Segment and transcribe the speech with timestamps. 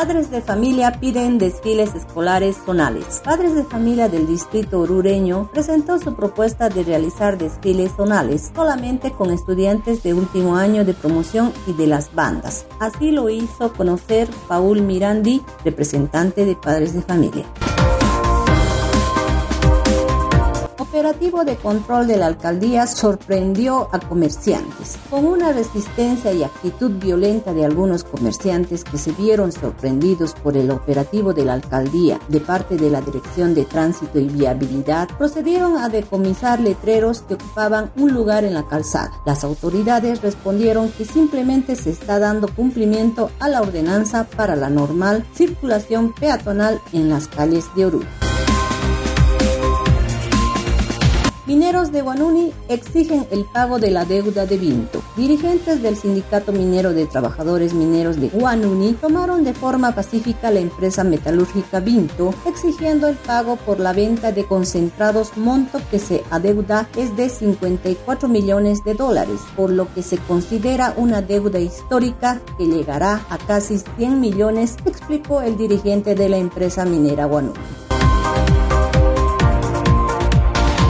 [0.00, 3.20] Padres de familia piden desfiles escolares zonales.
[3.24, 9.32] Padres de familia del distrito orureño presentó su propuesta de realizar desfiles zonales solamente con
[9.32, 12.64] estudiantes de último año de promoción y de las bandas.
[12.78, 17.44] Así lo hizo conocer Paul Mirandi, representante de Padres de Familia.
[20.98, 24.98] Operativo de control de la alcaldía sorprendió a comerciantes.
[25.08, 30.72] Con una resistencia y actitud violenta de algunos comerciantes que se vieron sorprendidos por el
[30.72, 35.88] operativo de la alcaldía de parte de la Dirección de Tránsito y Viabilidad, procedieron a
[35.88, 39.12] decomisar letreros que ocupaban un lugar en la calzada.
[39.24, 45.24] Las autoridades respondieron que simplemente se está dando cumplimiento a la ordenanza para la normal
[45.32, 48.17] circulación peatonal en las calles de Oruro.
[51.68, 55.02] Mineros de Guanuni exigen el pago de la deuda de Vinto.
[55.18, 61.04] Dirigentes del Sindicato Minero de Trabajadores Mineros de Guanuni tomaron de forma pacífica la empresa
[61.04, 67.14] metalúrgica Vinto, exigiendo el pago por la venta de concentrados, monto que se adeuda es
[67.18, 73.26] de 54 millones de dólares, por lo que se considera una deuda histórica que llegará
[73.28, 77.77] a casi 100 millones, explicó el dirigente de la empresa minera Guanuni.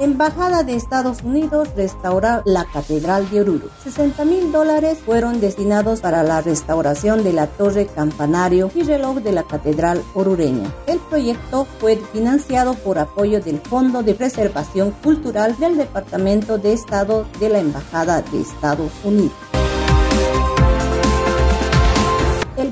[0.00, 3.68] Embajada de Estados Unidos restaura la Catedral de Oruro.
[3.84, 9.32] 60 mil dólares fueron destinados para la restauración de la torre campanario y reloj de
[9.32, 10.74] la Catedral orureña.
[10.86, 17.26] El proyecto fue financiado por apoyo del Fondo de Preservación Cultural del Departamento de Estado
[17.38, 19.49] de la Embajada de Estados Unidos.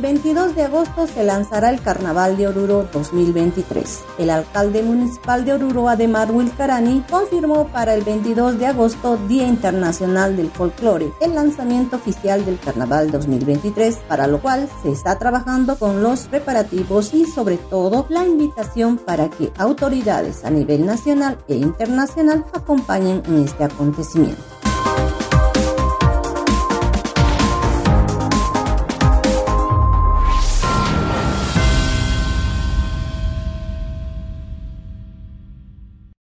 [0.09, 4.05] 22 de agosto se lanzará el Carnaval de Oruro 2023.
[4.19, 10.34] El alcalde municipal de Oruro, Ademar Wilcarani, confirmó para el 22 de agosto, Día Internacional
[10.34, 16.03] del Folclore, el lanzamiento oficial del Carnaval 2023, para lo cual se está trabajando con
[16.03, 22.47] los preparativos y sobre todo la invitación para que autoridades a nivel nacional e internacional
[22.55, 24.58] acompañen en este acontecimiento.